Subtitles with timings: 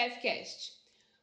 [0.00, 0.72] Staffcast.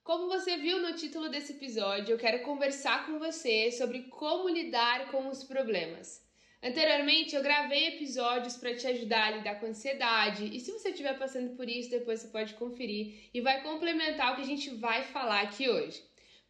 [0.04, 5.10] Como você viu no título desse episódio, eu quero conversar com você sobre como lidar
[5.10, 6.24] com os problemas.
[6.62, 11.18] Anteriormente, eu gravei episódios para te ajudar a lidar com ansiedade, e se você estiver
[11.18, 15.04] passando por isso, depois você pode conferir e vai complementar o que a gente vai
[15.04, 16.04] falar aqui hoje.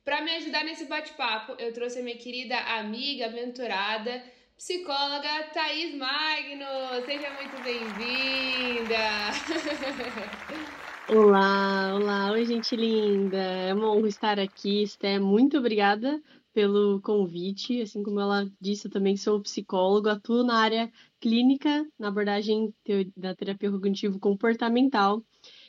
[0.03, 4.21] Para me ajudar nesse bate-papo, eu trouxe a minha querida amiga, mentorada,
[4.57, 7.05] psicóloga Thaís Magno.
[7.05, 8.97] Seja muito bem-vinda!
[11.09, 16.21] Olá, olá, oi gente linda, é uma honra estar aqui, Esté, muito obrigada
[16.53, 22.09] pelo convite, assim como ela disse, eu também sou psicólogo, atuo na área clínica, na
[22.09, 22.73] abordagem
[23.15, 25.23] da terapia cognitivo comportamental,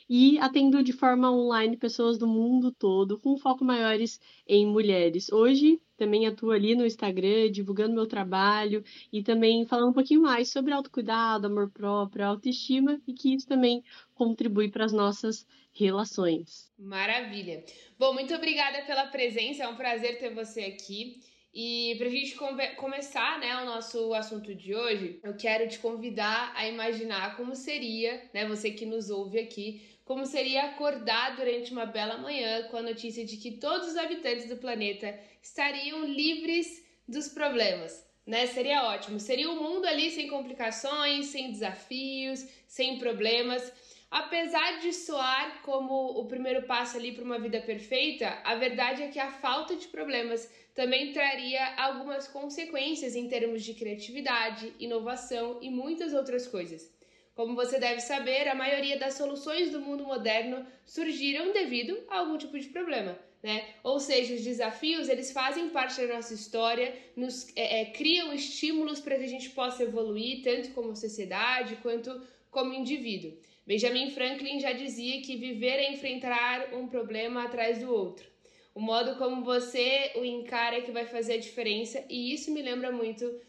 [0.09, 5.31] e atendo de forma online pessoas do mundo todo, com foco maiores em mulheres.
[5.31, 10.49] Hoje também atuo ali no Instagram, divulgando meu trabalho e também falando um pouquinho mais
[10.49, 13.83] sobre autocuidado, amor próprio, autoestima e que isso também
[14.15, 16.71] contribui para as nossas relações.
[16.79, 17.63] Maravilha.
[17.97, 21.19] Bom, muito obrigada pela presença, é um prazer ter você aqui.
[21.53, 22.35] E para a gente
[22.75, 28.21] começar né, o nosso assunto de hoje, eu quero te convidar a imaginar como seria,
[28.33, 32.81] né, você que nos ouve aqui, como seria acordar durante uma bela manhã com a
[32.81, 38.03] notícia de que todos os habitantes do planeta estariam livres dos problemas.
[38.25, 38.47] Né?
[38.47, 39.19] Seria ótimo.
[39.19, 43.71] Seria um mundo ali sem complicações, sem desafios, sem problemas.
[44.09, 49.09] Apesar de soar como o primeiro passo ali para uma vida perfeita, a verdade é
[49.09, 55.69] que a falta de problemas também traria algumas consequências em termos de criatividade, inovação e
[55.69, 56.97] muitas outras coisas.
[57.39, 62.37] Como você deve saber, a maioria das soluções do mundo moderno surgiram devido a algum
[62.37, 63.17] tipo de problema.
[63.41, 63.65] Né?
[63.81, 68.99] Ou seja, os desafios eles fazem parte da nossa história, nos é, é, criam estímulos
[68.99, 72.21] para que a gente possa evoluir tanto como sociedade quanto
[72.51, 73.31] como indivíduo.
[73.65, 78.27] Benjamin Franklin já dizia que viver é enfrentar um problema atrás do outro.
[78.75, 82.61] O modo como você o encara é que vai fazer a diferença, e isso me
[82.61, 83.39] lembra muito uh,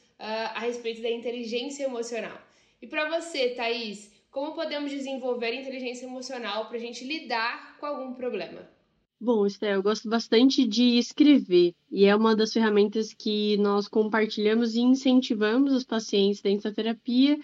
[0.54, 2.50] a respeito da inteligência emocional.
[2.80, 8.14] E para você, Thaís, como podemos desenvolver inteligência emocional para a gente lidar com algum
[8.14, 8.68] problema?
[9.20, 14.74] Bom, Esté, eu gosto bastante de escrever e é uma das ferramentas que nós compartilhamos
[14.74, 17.38] e incentivamos os pacientes dentro da terapia.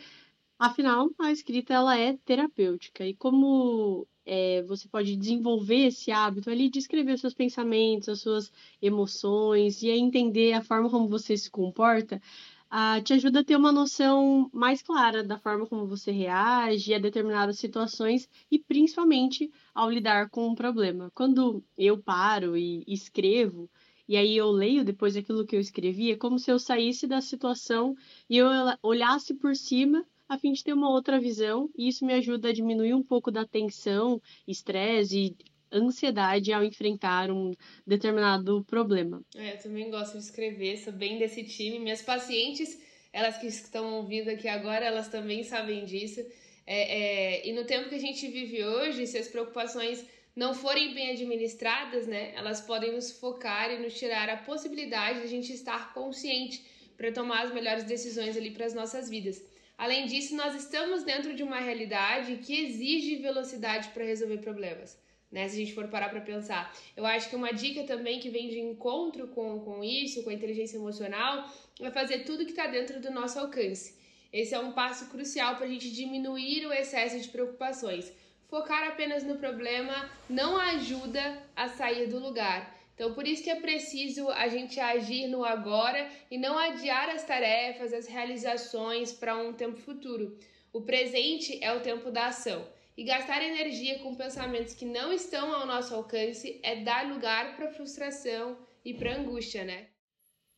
[0.58, 6.70] Afinal, a escrita ela é terapêutica e como é, você pode desenvolver esse hábito ali
[6.70, 11.50] de escrever os seus pensamentos, as suas emoções e entender a forma como você se
[11.50, 12.22] comporta,
[12.71, 16.99] ah, te ajuda a ter uma noção mais clara da forma como você reage a
[16.99, 21.10] determinadas situações e principalmente ao lidar com um problema.
[21.15, 23.71] Quando eu paro e escrevo,
[24.09, 27.21] e aí eu leio depois aquilo que eu escrevi, é como se eu saísse da
[27.21, 27.94] situação
[28.28, 28.49] e eu
[28.82, 32.53] olhasse por cima a fim de ter uma outra visão, e isso me ajuda a
[32.53, 35.37] diminuir um pouco da tensão, estresse e
[35.72, 37.53] ansiedade ao enfrentar um
[37.87, 39.22] determinado problema.
[39.34, 41.78] É, eu também gosto de escrever, sou bem desse time.
[41.78, 42.81] Minhas pacientes,
[43.12, 46.21] elas que estão ouvindo aqui agora, elas também sabem disso.
[46.66, 50.93] É, é, e no tempo que a gente vive hoje, se as preocupações não forem
[50.93, 55.53] bem administradas, né, elas podem nos focar e nos tirar a possibilidade de a gente
[55.53, 56.62] estar consciente
[56.97, 59.43] para tomar as melhores decisões ali para as nossas vidas.
[59.78, 64.99] Além disso, nós estamos dentro de uma realidade que exige velocidade para resolver problemas
[65.31, 65.48] né?
[65.48, 66.75] Se a gente for parar para pensar.
[66.97, 70.34] Eu acho que uma dica também que vem de encontro com, com isso, com a
[70.34, 71.50] inteligência emocional,
[71.81, 73.97] é fazer tudo que está dentro do nosso alcance.
[74.32, 78.12] Esse é um passo crucial para a gente diminuir o excesso de preocupações.
[78.48, 82.75] Focar apenas no problema não ajuda a sair do lugar.
[82.94, 87.25] Então, por isso que é preciso a gente agir no agora e não adiar as
[87.25, 90.38] tarefas, as realizações para um tempo futuro.
[90.72, 92.66] O presente é o tempo da ação.
[92.96, 97.70] E gastar energia com pensamentos que não estão ao nosso alcance é dar lugar para
[97.70, 99.88] frustração e para angústia, né?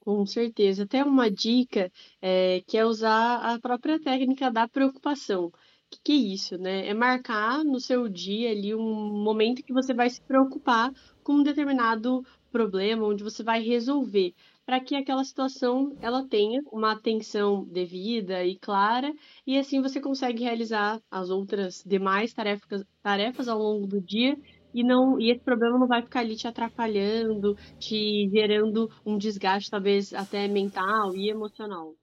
[0.00, 0.84] Com certeza.
[0.84, 1.92] Até uma dica
[2.22, 5.46] é, que é usar a própria técnica da preocupação.
[5.46, 5.52] O
[5.90, 6.86] que, que é isso, né?
[6.86, 10.92] É marcar no seu dia ali um momento que você vai se preocupar
[11.22, 14.34] com um determinado problema, onde você vai resolver
[14.64, 19.12] para que aquela situação ela tenha uma atenção devida e clara
[19.46, 24.36] e assim você consegue realizar as outras demais tarefas, tarefas ao longo do dia
[24.74, 29.70] e não e esse problema não vai ficar ali te atrapalhando, te gerando um desgaste
[29.70, 31.94] talvez até mental e emocional.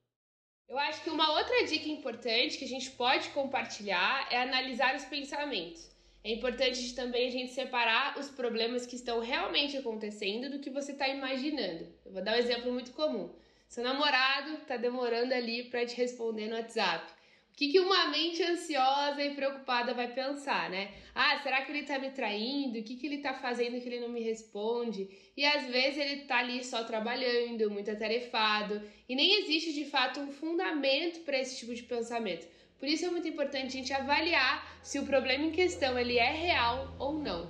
[0.67, 5.05] Eu acho que uma outra dica importante que a gente pode compartilhar é analisar os
[5.05, 5.94] pensamentos.
[6.25, 10.91] É importante também a gente separar os problemas que estão realmente acontecendo do que você
[10.91, 11.87] está imaginando.
[12.03, 13.29] Eu vou dar um exemplo muito comum.
[13.67, 17.13] Seu namorado está demorando ali para te responder no WhatsApp.
[17.53, 20.95] O que, que uma mente ansiosa e preocupada vai pensar, né?
[21.13, 22.79] Ah, será que ele tá me traindo?
[22.79, 25.07] O que, que ele tá fazendo que ele não me responde?
[25.37, 30.19] E às vezes ele tá ali só trabalhando, muito atarefado, e nem existe de fato
[30.19, 32.47] um fundamento para esse tipo de pensamento.
[32.79, 36.31] Por isso é muito importante a gente avaliar se o problema em questão ele é
[36.31, 37.47] real ou não.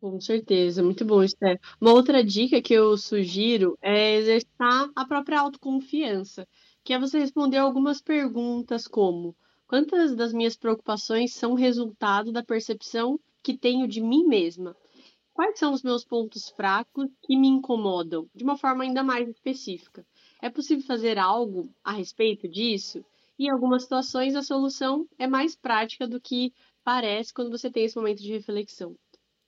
[0.00, 1.60] Com certeza, muito bom, Esther.
[1.80, 6.46] Uma outra dica que eu sugiro é exercitar a própria autoconfiança
[6.82, 9.36] que é você responder algumas perguntas como:
[9.66, 14.74] quantas das minhas preocupações são resultado da percepção que tenho de mim mesma?
[15.34, 20.06] Quais são os meus pontos fracos que me incomodam, de uma forma ainda mais específica?
[20.40, 23.04] É possível fazer algo a respeito disso?
[23.40, 26.52] Em algumas situações a solução é mais prática do que
[26.84, 28.94] parece quando você tem esse momento de reflexão.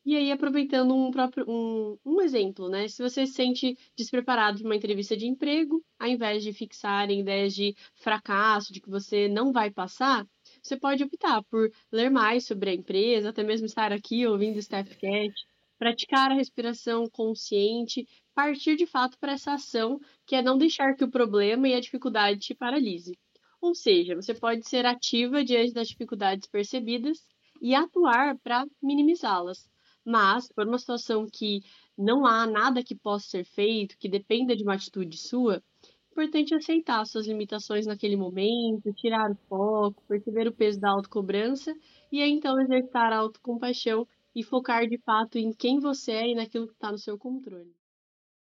[0.03, 2.89] E aí, aproveitando um, próprio, um, um exemplo, né?
[2.89, 7.21] Se você se sente despreparado para uma entrevista de emprego, ao invés de fixar em
[7.21, 10.27] ideias de fracasso, de que você não vai passar,
[10.63, 14.61] você pode optar por ler mais sobre a empresa, até mesmo estar aqui ouvindo o
[14.61, 15.35] Staffcat,
[15.79, 21.05] praticar a respiração consciente, partir de fato para essa ação, que é não deixar que
[21.05, 23.19] o problema e a dificuldade te paralise.
[23.63, 27.25] Ou seja, você pode ser ativa diante das dificuldades percebidas
[27.63, 29.71] e atuar para minimizá-las.
[30.05, 31.63] Mas, for uma situação que
[31.97, 36.55] não há nada que possa ser feito, que dependa de uma atitude sua, é importante
[36.55, 41.73] aceitar suas limitações naquele momento, tirar o foco, perceber o peso da autocobrança
[42.11, 46.35] e aí então exercitar a autocompaixão e focar de fato em quem você é e
[46.35, 47.73] naquilo que está no seu controle.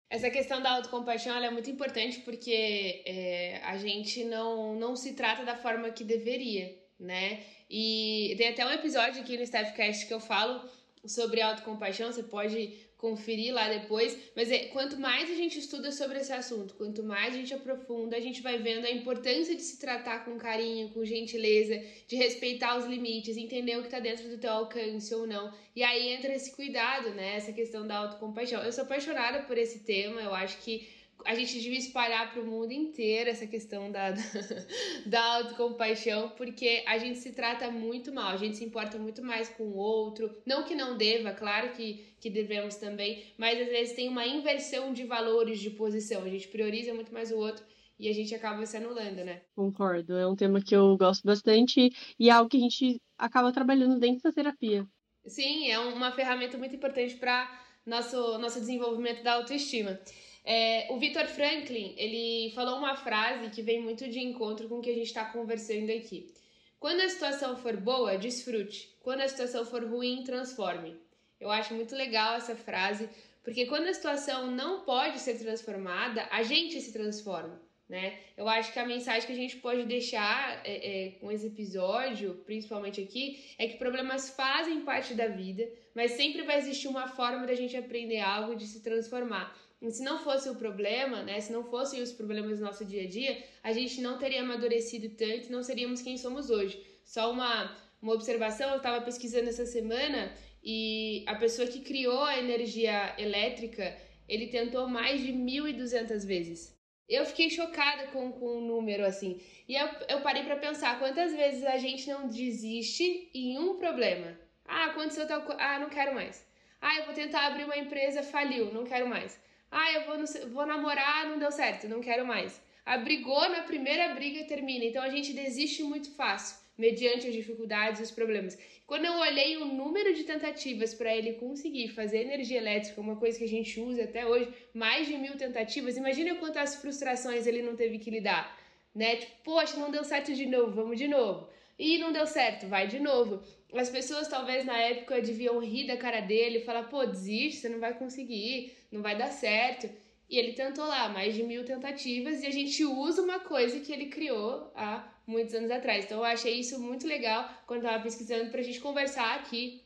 [0.09, 5.45] Essa questão da autocompaixão é muito importante porque é, a gente não, não se trata
[5.45, 7.43] da forma que deveria, né?
[7.69, 10.69] E tem até um episódio aqui no Staffcast que eu falo
[11.05, 16.19] sobre autocompaixão, você pode conferir lá depois, mas é, quanto mais a gente estuda sobre
[16.19, 19.79] esse assunto, quanto mais a gente aprofunda, a gente vai vendo a importância de se
[19.79, 24.39] tratar com carinho, com gentileza, de respeitar os limites, entender o que está dentro do
[24.39, 25.53] teu alcance ou não.
[25.75, 27.37] E aí entra esse cuidado, né?
[27.37, 28.63] Essa questão da autocompaixão.
[28.63, 30.89] Eu sou apaixonada por esse tema, eu acho que
[31.27, 34.13] a gente devia espalhar para o mundo inteiro essa questão da,
[35.05, 39.49] da autocompaixão, porque a gente se trata muito mal, a gente se importa muito mais
[39.49, 40.35] com o outro.
[40.47, 44.93] Não que não deva, claro que, que devemos também, mas às vezes tem uma inversão
[44.93, 46.23] de valores, de posição.
[46.23, 47.65] A gente prioriza muito mais o outro
[47.99, 49.43] e a gente acaba se anulando, né?
[49.55, 53.53] Concordo, é um tema que eu gosto bastante e é algo que a gente acaba
[53.53, 54.87] trabalhando dentro da terapia.
[55.27, 59.99] Sim, é uma ferramenta muito importante para nosso, nosso desenvolvimento da autoestima.
[60.49, 64.81] É, o Victor Franklin, ele falou uma frase que vem muito de encontro com o
[64.81, 66.33] que a gente está conversando aqui.
[66.79, 68.97] Quando a situação for boa, desfrute.
[69.03, 70.97] Quando a situação for ruim, transforme.
[71.41, 73.09] Eu acho muito legal essa frase,
[73.43, 78.19] porque quando a situação não pode ser transformada, a gente se transforma, né?
[78.37, 82.35] Eu acho que a mensagem que a gente pode deixar é, é, com esse episódio,
[82.45, 87.47] principalmente aqui, é que problemas fazem parte da vida, mas sempre vai existir uma forma
[87.47, 89.57] da gente aprender algo de se transformar.
[89.81, 93.05] E se não fosse o problema, né, se não fossem os problemas do nosso dia
[93.05, 96.83] a dia, a gente não teria amadurecido tanto, não seríamos quem somos hoje.
[97.05, 100.33] Só uma, uma observação, eu estava pesquisando essa semana
[100.65, 103.97] e a pessoa que criou a energia elétrica,
[104.29, 106.76] ele tentou mais de 1.200 vezes.
[107.09, 109.41] Eu fiquei chocada com, com o número assim.
[109.69, 114.39] E eu, eu parei para pensar quantas vezes a gente não desiste em um problema.
[114.65, 115.63] Ah, aconteceu tal coisa.
[115.63, 116.45] Ah, não quero mais.
[116.81, 119.41] Ah, eu vou tentar abrir uma empresa, faliu, não quero mais.
[119.71, 120.17] Ah, eu vou,
[120.53, 122.61] vou namorar, não deu certo, não quero mais.
[122.85, 124.85] Abrigou na primeira briga e termina.
[124.85, 128.59] Então a gente desiste muito fácil, mediante as dificuldades e os problemas.
[128.87, 133.39] Quando eu olhei o número de tentativas para ele conseguir fazer energia elétrica, uma coisa
[133.39, 137.75] que a gente usa até hoje, mais de mil tentativas, imagina quantas frustrações ele não
[137.75, 138.57] teve que lidar.
[138.95, 139.17] Né?
[139.17, 141.49] Tipo, poxa, não deu certo de novo, vamos de novo.
[141.79, 143.43] E não deu certo, vai de novo.
[143.75, 147.81] As pessoas talvez na época deviam rir da cara dele falar, pô, desiste, você não
[147.81, 149.91] vai conseguir, não vai dar certo.
[150.29, 153.93] E ele tentou lá mais de mil tentativas e a gente usa uma coisa que
[153.93, 156.05] ele criou há muitos anos atrás.
[156.05, 159.83] Então eu achei isso muito legal quando eu tava pesquisando pra gente conversar aqui,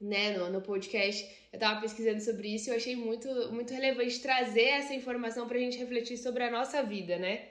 [0.00, 1.28] né, no, no podcast.
[1.52, 5.58] Eu tava pesquisando sobre isso e eu achei muito, muito relevante trazer essa informação pra
[5.58, 7.48] gente refletir sobre a nossa vida, né?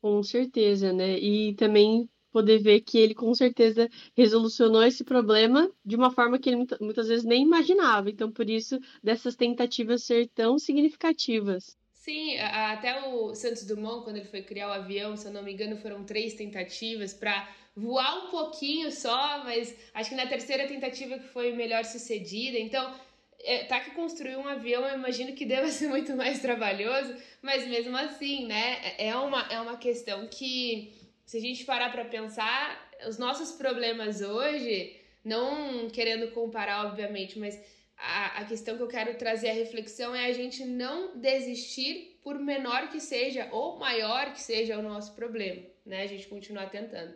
[0.00, 1.18] Com certeza, né?
[1.18, 6.48] E também poder ver que ele com certeza resolucionou esse problema de uma forma que
[6.50, 8.10] ele muitas vezes nem imaginava.
[8.10, 11.76] Então, por isso, dessas tentativas ser tão significativas.
[12.02, 15.52] Sim, até o Santos Dumont, quando ele foi criar o avião, se eu não me
[15.52, 21.16] engano, foram três tentativas para voar um pouquinho só, mas acho que na terceira tentativa
[21.16, 22.58] que foi melhor sucedida.
[22.58, 22.92] Então,
[23.38, 27.68] é, tá que construir um avião, eu imagino que deva ser muito mais trabalhoso, mas
[27.68, 30.92] mesmo assim, né, é uma, é uma questão que
[31.24, 37.56] se a gente parar para pensar, os nossos problemas hoje, não querendo comparar, obviamente, mas
[38.02, 42.88] a, questão que eu quero trazer a reflexão é a gente não desistir por menor
[42.88, 46.02] que seja ou maior que seja o nosso problema, né?
[46.02, 47.14] A gente continuar tentando.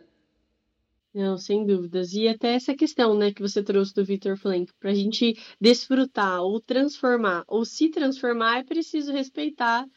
[1.13, 2.13] Não, sem dúvidas.
[2.13, 6.41] E até essa questão, né, que você trouxe do Victor Frank, para a gente desfrutar
[6.41, 9.87] ou transformar ou se transformar, é preciso respeitar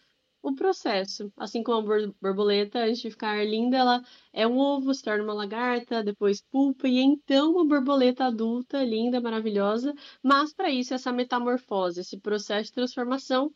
[0.42, 1.32] o processo.
[1.36, 5.34] Assim como a borboleta, antes de ficar linda, ela é um ovo, se torna uma
[5.34, 9.94] lagarta, depois pulpa, e então uma borboleta adulta, linda, maravilhosa.
[10.22, 13.52] Mas para isso, essa metamorfose, esse processo de transformação,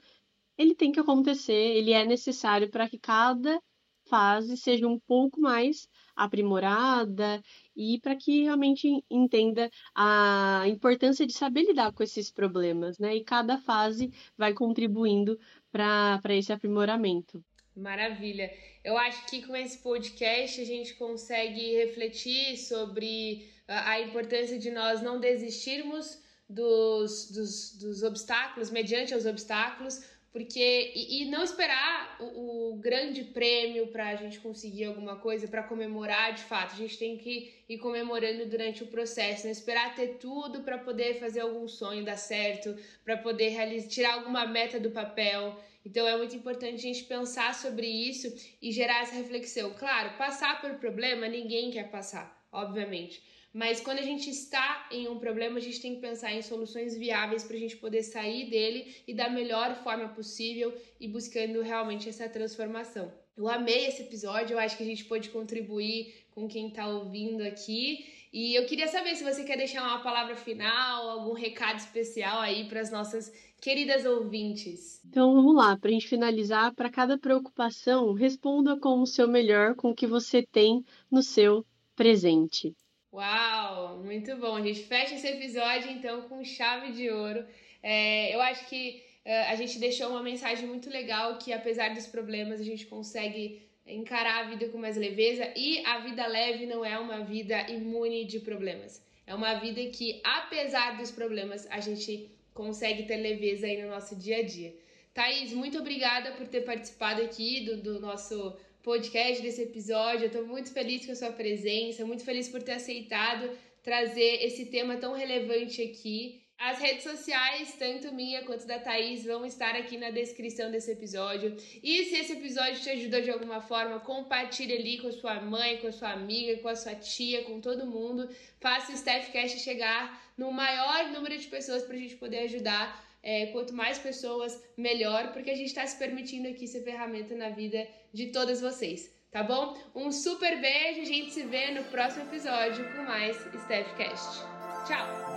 [0.59, 3.61] ele tem que acontecer, ele é necessário para que cada
[4.07, 7.43] fase seja um pouco mais aprimorada
[7.75, 13.17] e para que realmente entenda a importância de saber lidar com esses problemas, né?
[13.17, 15.38] E cada fase vai contribuindo
[15.75, 17.45] para esse aprimoramento.
[17.76, 18.52] Maravilha.
[18.85, 25.02] Eu acho que com esse podcast a gente consegue refletir sobre a importância de nós
[25.02, 30.00] não desistirmos dos, dos, dos obstáculos, mediante os obstáculos,
[30.35, 35.47] porque e, e não esperar o, o grande prêmio para a gente conseguir alguma coisa
[35.47, 36.73] para comemorar de fato.
[36.75, 41.21] A gente tem que ir comemorando durante o processo não esperar ter tudo para poder
[41.21, 45.57] fazer algum sonho dar certo para poder realizar, tirar alguma meta do papel.
[45.87, 48.26] Então é muito importante a gente pensar sobre isso
[48.61, 49.73] e gerar essa reflexão.
[49.75, 53.23] Claro passar por problema ninguém quer passar obviamente
[53.55, 56.99] mas quando a gente está em um problema, a gente tem que pensar em soluções
[56.99, 62.09] viáveis para a gente poder sair dele e da melhor forma possível e buscando realmente
[62.09, 63.13] essa transformação.
[63.37, 67.43] Eu amei esse episódio, eu acho que a gente pode contribuir com quem está ouvindo
[67.43, 68.05] aqui.
[68.33, 72.69] E eu queria saber se você quer deixar uma palavra final, algum recado especial aí
[72.69, 75.01] para as nossas queridas ouvintes.
[75.05, 79.77] Então vamos lá, para a gente finalizar, para cada preocupação, responda com o seu melhor,
[79.77, 82.75] com o que você tem no seu presente.
[83.14, 84.56] Uau, muito bom.
[84.56, 87.47] A gente fecha esse episódio então com chave de ouro.
[87.80, 92.09] É, eu acho que uh, a gente deixou uma mensagem muito legal que apesar dos
[92.09, 96.85] problemas a gente consegue encarar a vida com mais leveza e a vida leve não
[96.85, 99.00] é uma vida imune de problemas.
[99.28, 104.16] É uma vida que apesar dos problemas a gente consegue ter leveza aí no nosso
[104.16, 104.75] dia a dia.
[105.12, 110.25] Thaís, muito obrigada por ter participado aqui do, do nosso podcast, desse episódio.
[110.25, 113.50] Eu estou muito feliz com a sua presença, muito feliz por ter aceitado
[113.83, 116.43] trazer esse tema tão relevante aqui.
[116.57, 121.57] As redes sociais, tanto minha quanto da Thaís, vão estar aqui na descrição desse episódio.
[121.83, 125.79] E se esse episódio te ajudou de alguma forma, compartilhe ali com a sua mãe,
[125.79, 128.29] com a sua amiga, com a sua tia, com todo mundo.
[128.61, 133.47] Faça o Staffcast chegar no maior número de pessoas para a gente poder ajudar é,
[133.47, 137.88] quanto mais pessoas, melhor, porque a gente está se permitindo aqui ser ferramenta na vida
[138.12, 139.76] de todas vocês, tá bom?
[139.95, 144.43] Um super beijo, a gente se vê no próximo episódio com mais StaffCast.
[144.87, 145.34] Tchau!